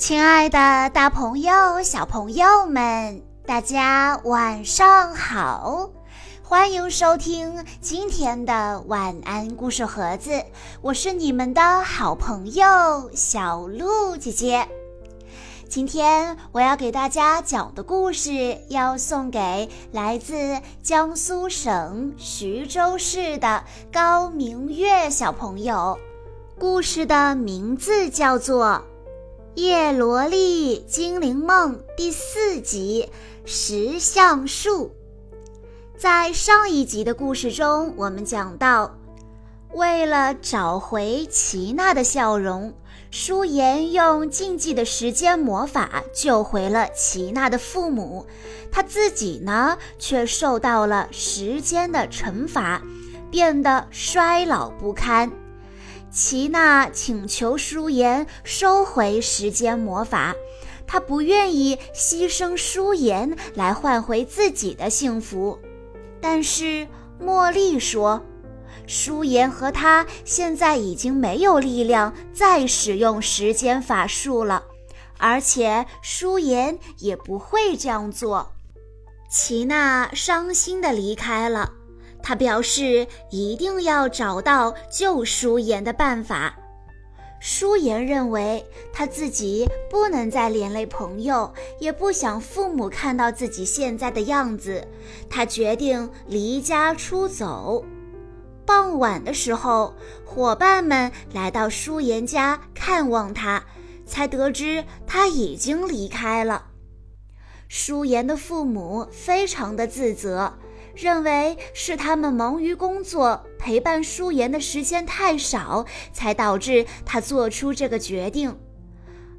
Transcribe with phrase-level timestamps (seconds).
[0.00, 5.90] 亲爱的，大朋友、小朋友们，大家晚上好！
[6.42, 10.42] 欢迎收听今天的晚安故事盒子，
[10.80, 14.66] 我是你们的好朋友小鹿姐姐。
[15.68, 23.62] 今天我要给大家讲的故事，要送给来自江苏省徐州市的
[23.92, 25.98] 高明月小朋友。
[26.58, 28.66] 故事的名字叫做。
[29.56, 33.08] 《叶罗丽精灵梦》第四集
[33.44, 34.86] 《石橡树》。
[35.98, 38.96] 在上一集的故事中，我们讲到，
[39.72, 42.72] 为了找回齐娜的笑容，
[43.10, 48.24] 舒言用禁忌的时间魔法救回了齐娜的父母，
[48.70, 52.80] 他自己呢，却受到了时间的惩罚，
[53.32, 55.32] 变得衰老不堪。
[56.12, 60.34] 齐娜请求舒颜收回时间魔法，
[60.86, 65.58] 她不愿意牺牲舒颜来换回自己的幸福。
[66.20, 66.86] 但是
[67.22, 68.20] 茉莉说，
[68.86, 74.64] 舒颜和她现在已经没有力量再使用时间法术了，
[75.16, 78.52] 而且舒颜也不会这样做。
[79.30, 81.74] 齐娜伤心地离开了。
[82.22, 86.56] 他表示一定要找到救舒颜的办法。
[87.40, 94.86] 舒颜认为他自己不能再连累朋友，也不想父母看到自己现在的样子。
[95.30, 97.82] 他决定离家出走。
[98.66, 103.64] 傍晚的时候，伙伴们来到舒颜家看望他，
[104.04, 106.66] 才得知他已经离开了。
[107.68, 110.52] 舒颜的父母非常的自责。
[111.00, 118.54] 认为是他们忙于工作，陪伴舒颜的时间太少，才导致他做出这个决定。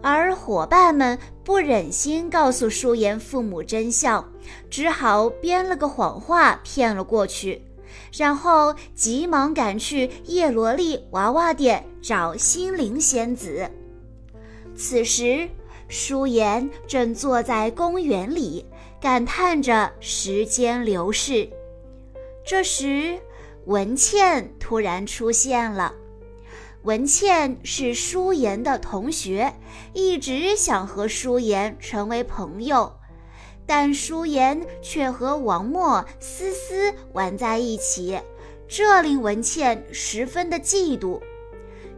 [0.00, 4.24] 而伙伴们不忍心告诉舒颜父母真相，
[4.70, 7.60] 只好编了个谎话骗了过去，
[8.16, 13.68] 然后急忙赶去叶罗丽娃娃店找心灵仙子。
[14.76, 15.48] 此时，
[15.88, 18.64] 舒颜正坐在公园里。
[19.00, 21.48] 感叹着时间流逝，
[22.48, 23.20] 这时
[23.66, 25.92] 文倩突然出现了。
[26.82, 29.52] 文倩是舒颜的同学，
[29.92, 32.94] 一直想和舒颜成为朋友，
[33.66, 38.18] 但舒颜却和王默、思思玩在一起，
[38.66, 41.20] 这令文倩十分的嫉妒。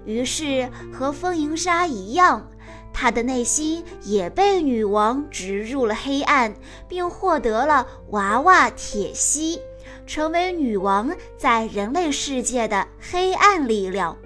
[0.05, 2.51] 于是和风银沙一样。
[2.93, 6.57] 他的内心也被女王植入了黑暗，
[6.89, 9.61] 并获得了娃娃铁西，
[10.07, 14.17] 成为女王在人类世界的黑暗力量。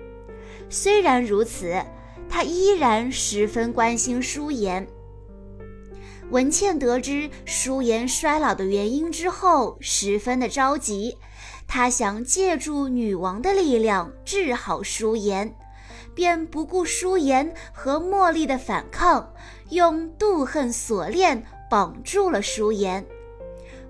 [0.68, 1.82] 虽然如此，
[2.28, 4.86] 他依然十分关心舒颜。
[6.30, 11.18] 文倩得知舒颜衰老的原因之后，十分的着急，
[11.66, 15.54] 她想借助女王的力量治好舒颜。
[16.14, 19.32] 便不顾舒颜和茉莉的反抗，
[19.70, 23.04] 用妒恨锁链绑住了舒颜。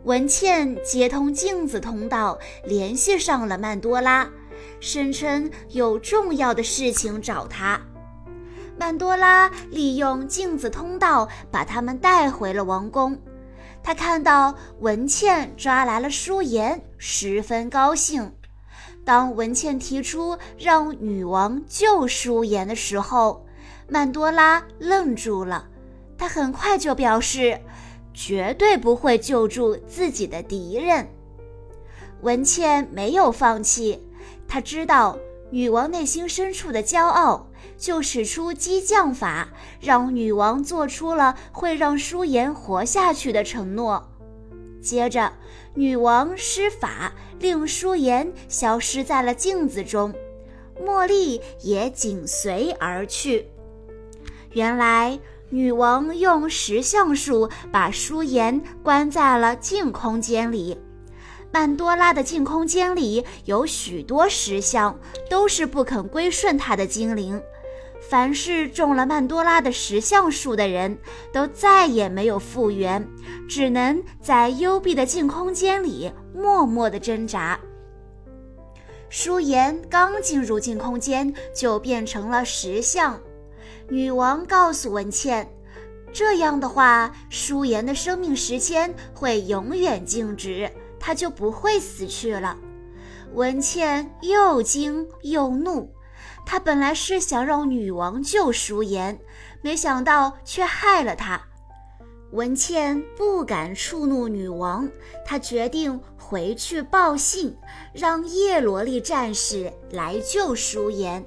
[0.04, 4.28] 文倩接通镜子通道，联系上了曼多拉，
[4.78, 7.80] 声称有重要的事情找他。
[8.78, 13.18] 曼多拉利用镜子通道把他们带回了王宫。
[13.82, 18.30] 他看到文倩抓来了舒颜，十分高兴。
[19.06, 23.46] 当文倩提出让女王救舒颜的时候，
[23.88, 25.68] 曼多拉愣住了。
[26.16, 27.60] 他很快就表示，
[28.14, 31.06] 绝对不会救助自己的敌人。
[32.22, 34.00] 文倩没有放弃，
[34.48, 35.18] 她知道
[35.50, 39.48] 女王内心深处的骄傲，就使出激将法，
[39.80, 44.08] 让女王做出了会让舒颜活下去的承诺。
[44.80, 45.32] 接着，
[45.74, 47.12] 女王施法。
[47.40, 50.14] 令舒颜消失在了镜子中，
[50.80, 53.46] 茉莉也紧随而去。
[54.52, 55.18] 原来，
[55.54, 60.76] 女王用石橡树把舒颜关在了净空间里。
[61.52, 64.98] 曼多拉的净空间里有许多石像，
[65.30, 67.40] 都是不肯归顺她的精灵。
[68.00, 70.98] 凡是中了曼多拉的石像术的人，
[71.32, 73.08] 都再也没有复原，
[73.48, 77.56] 只能在幽闭的净空间里默默地挣扎。
[79.08, 83.20] 舒颜刚进入净空间，就变成了石像。
[83.88, 85.48] 女王告诉文倩，
[86.12, 92.56] 这样的话，舒颜的生命时间会永远静止，她就不会死去了。
[93.34, 95.92] 文倩又惊又怒。
[96.46, 99.18] 她本来是想让女王救舒颜，
[99.60, 101.40] 没想到却害了她。
[102.32, 104.88] 文倩不敢触怒女王，
[105.24, 107.56] 她决定回去报信，
[107.92, 111.24] 让叶罗丽战士来救舒颜。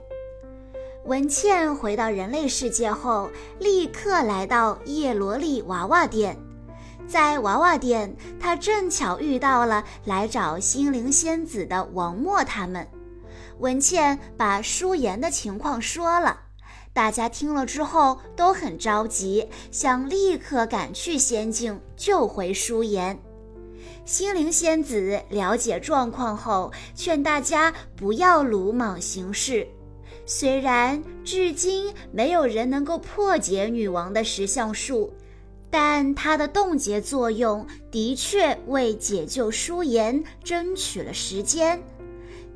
[1.07, 6.38] 文倩回到人类世界后，立刻来到叶罗丽娃娃店。
[7.07, 12.86] 在娃娃店，她正巧遇到了来找心灵仙子的王默他们。
[13.59, 16.42] 文倩把舒颜的情况说了，
[16.92, 23.18] 大家听了之后都很着急，想立刻赶去仙境救回舒颜。
[24.04, 29.65] 心灵仙子了解状况后，劝大家不要鲁莽行事。
[30.29, 35.13] 虽然至今没有人能够破解女王的石像术，
[35.71, 41.81] 但它的冻结作用的确为解救舒颜争取了时间。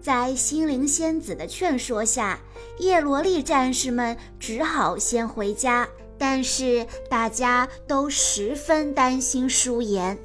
[0.01, 2.41] 在心灵仙子的劝说下，
[2.79, 5.87] 叶罗丽战士们只好先回家。
[6.17, 10.15] 但是大家都十分担心舒颜。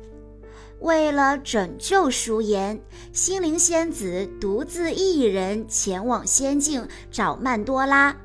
[0.81, 2.81] 为了拯救舒颜，
[3.13, 8.17] 心灵仙子独自一人前往仙境找曼多拉。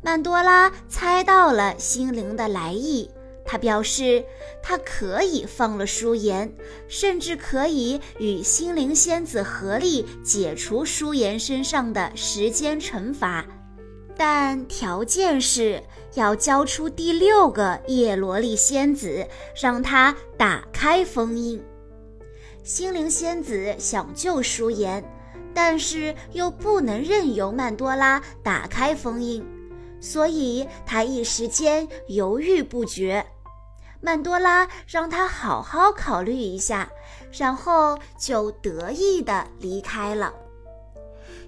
[0.00, 3.08] 曼多拉猜到了心灵的来意，
[3.44, 4.24] 他表示
[4.62, 6.52] 他可以放了舒颜，
[6.88, 13.46] 甚至可以与心灵仙子合力解除舒颜身上的时间惩罚，
[14.16, 15.80] 但条件是
[16.14, 21.62] 要交出第六个叶罗丽仙子，让他打开封印。
[22.62, 25.02] 心灵仙子想救舒颜，
[25.52, 29.44] 但是又不能任由曼多拉打开封印，
[30.00, 33.26] 所以她一时间犹豫不决。
[34.00, 36.88] 曼多拉让她好好考虑一下，
[37.32, 40.32] 然后就得意地离开了。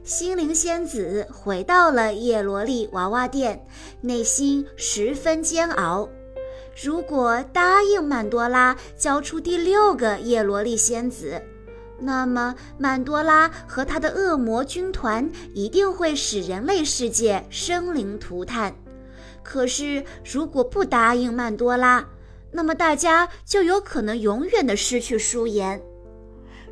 [0.02, 3.64] 心灵仙子回到了叶罗丽娃娃店，
[4.00, 6.08] 内心十分煎熬。
[6.82, 11.40] 如果答应曼多拉交出第六个叶罗丽仙子，
[12.00, 18.74] 那么曼多拉和他的恶魔军团一定会使人类世界生灵涂炭。
[19.42, 22.04] 可是，如果不答应曼多拉，
[22.50, 25.80] 那么大家就有可能永远的失去舒颜。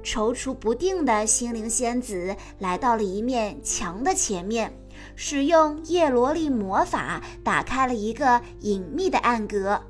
[0.02, 4.76] 踌躇不定的心灵仙子来到了一面墙的前面，
[5.14, 9.80] 使用叶罗丽魔法打开了一个隐秘的暗格。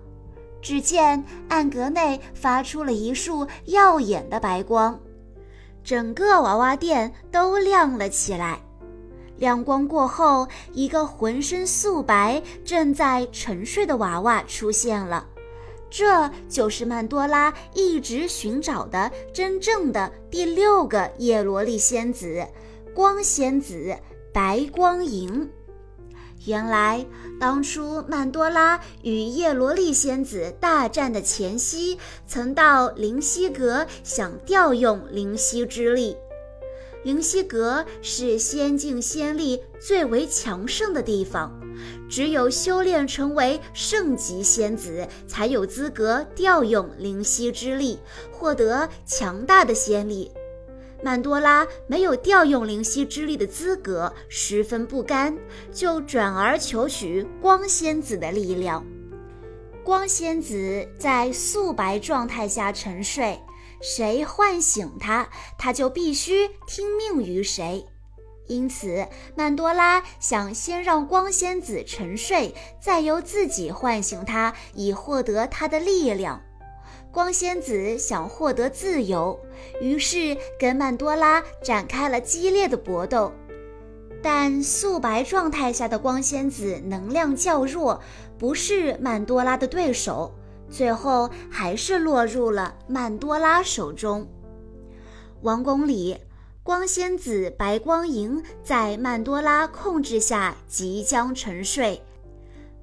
[0.62, 4.98] 只见暗格内发出了一束耀眼的白光，
[5.84, 8.60] 整个娃娃店都亮了起来。
[9.38, 15.26] 亮光过后，一个浑身素白、正在沉睡的娃娃出现了。
[15.90, 22.46] 这就是曼多拉一直寻找的真正的第六个叶罗丽仙子——
[22.94, 23.94] 光仙子
[24.32, 25.50] 白光莹。
[26.44, 27.06] 原来，
[27.38, 36.16] 当初曼多拉与叶罗丽仙子大战的前夕，曾到灵犀阁想调用灵犀之力。
[37.04, 41.52] 灵犀阁是仙境仙力最为强盛的地方，
[42.08, 47.98] 只有修炼成为圣级仙子，才有资格调用灵犀之力，
[48.32, 50.30] 获得强大的仙力。
[51.02, 55.36] 曼多拉没有调用灵犀之力的资格，十分不甘，
[55.72, 58.84] 就转而求取光仙子的力量。
[59.84, 63.40] 光仙子在素白状态下沉睡，
[63.80, 67.84] 谁唤醒他，他就必须听命于谁。
[68.46, 76.40] 因此，曼多拉想先让光仙子沉睡，再由自己唤醒他，以获得他的力量。
[77.12, 79.38] 光仙子想获得自由，
[79.82, 83.30] 于是跟曼多拉展开了激烈的搏斗。
[84.22, 88.00] 但素白状态下的光仙子能量较弱，
[88.38, 90.32] 不是曼多拉的对手，
[90.70, 94.26] 最后还是落入了曼多拉手中。
[95.42, 96.16] 王宫里，
[96.62, 102.00] 光仙子白光莹在曼多拉控制下即将沉睡。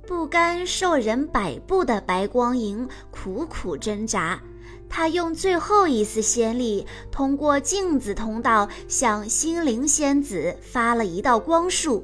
[0.10, 4.42] 不甘受人摆布的白光莹苦苦挣扎，
[4.90, 12.04] 她用最后一丝仙力，通过镜子通道向心灵仙子发了一道光束。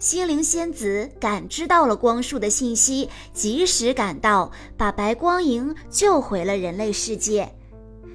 [0.00, 7.48] 心灵仙子感知到了光束的信息，及时赶到，把白光莹救回了人类世界。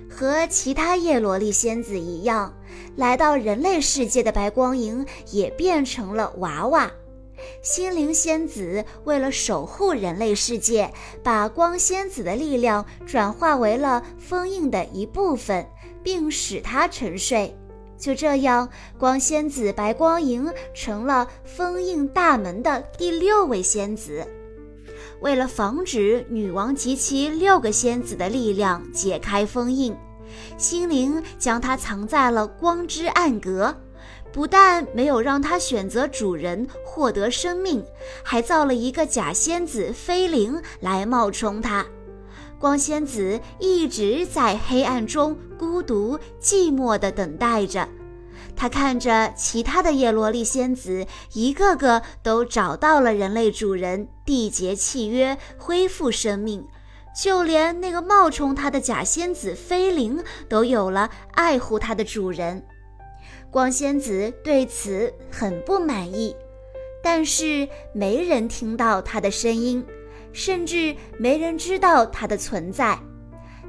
[0.10, 2.54] 和其他叶罗丽仙子一样，
[2.98, 6.92] 来到人类世界的白光莹也变成了娃娃。
[7.62, 10.92] 心灵仙子为了守护人类世界，
[11.24, 15.66] 把光仙子的力量转化为了封印的一部分，
[16.04, 17.56] 并使它沉睡。
[17.98, 18.68] 就这样，
[18.98, 24.26] 光仙子白光莹成了封印大门的第六位仙子。
[25.20, 29.96] 为了防止女王及其六个仙子的力量解开封印，
[30.58, 33.76] 心灵将它藏在了光之暗格。
[34.32, 37.84] 不但没有让它选择主人获得生命，
[38.24, 41.86] 还造了一个假仙子菲灵来冒充它。
[42.60, 47.88] 光仙子一直在黑暗中孤独寂寞地等待着。
[48.56, 56.64] 他看着其他的叶罗丽仙子，一个个都找到了人类主人，缔结契约，恢复生命。
[57.20, 62.64] 就连那个冒充他的假仙子菲灵，都有了爱护他的主人。
[63.52, 66.36] 光仙子对此很不满意，
[67.04, 69.86] 但是没人听到他的声音。
[70.34, 72.98] 甚至没人知道她的存在。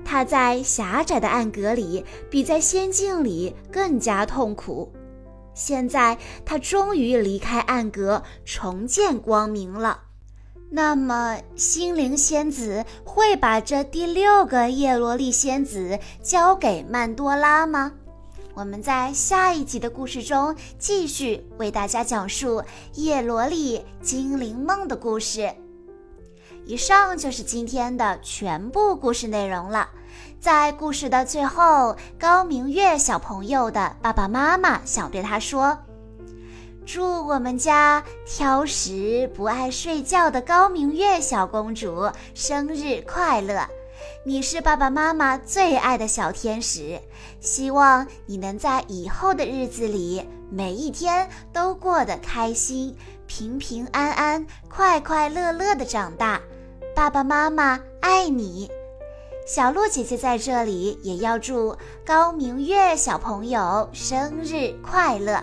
[0.04, 4.92] 她在狭窄的暗格里，比在仙境里更加痛苦。
[5.54, 10.02] 现在，它终于离开暗格，重见光明了。
[10.70, 17.94] 那么，心灵仙子会把这第六个叶罗丽仙子交给曼多拉吗？
[18.54, 22.62] 我们在下一集的故事中继续为大家讲述
[22.94, 25.50] 叶罗丽精灵梦的故事。
[26.66, 29.88] 以上就是今天的全部故事内容了。
[30.38, 35.78] 在故事的最后，高明月小朋友的爸爸妈妈想对他说
[36.85, 43.66] ：“祝我们家挑食不爱睡觉的高明月小公主生日快乐！
[44.24, 47.00] 你是爸爸妈妈最爱的小天使，
[47.40, 56.40] 希望你能在以后的日子里每一天都过得开心、平平安安、快快乐乐的长大。”
[56.94, 58.70] 爸爸妈妈爱你，
[59.44, 61.76] 小鹿姐姐在这里也要祝
[62.06, 65.42] 高明月小朋友生日快乐。